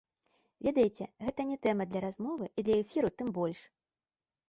Ведаеце, 0.67 1.03
гэта 1.27 1.47
не 1.51 1.57
тэма 1.67 1.89
для 1.91 2.01
размовы 2.09 2.51
і 2.59 2.67
для 2.71 2.81
эфіру 2.85 3.15
тым 3.21 3.27
больш! 3.41 3.59